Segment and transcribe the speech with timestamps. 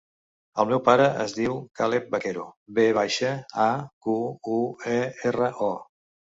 [0.61, 2.47] El meu pare es diu Caleb Vaquero:
[2.79, 3.31] ve baixa,
[3.69, 3.69] a,
[4.09, 4.19] cu,
[4.59, 4.61] u,
[4.99, 5.01] e,
[5.35, 5.73] erra, o.